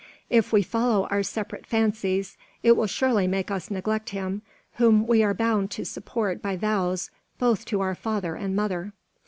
If 0.31 0.51
we 0.51 0.63
follow 0.63 1.05
our 1.11 1.21
separate 1.21 1.67
fancies, 1.67 2.35
it 2.63 2.71
will 2.75 2.87
surely 2.87 3.27
make 3.27 3.51
us 3.51 3.69
neglect 3.69 4.09
him, 4.09 4.41
whom 4.77 5.05
we 5.05 5.21
are 5.21 5.35
bound 5.35 5.69
to 5.77 5.85
support 5.85 6.41
by 6.41 6.55
vows 6.55 7.11
both 7.37 7.65
to 7.65 7.81
our 7.81 7.93
father 7.93 8.33
and 8.33 8.55
mother." 8.55 8.93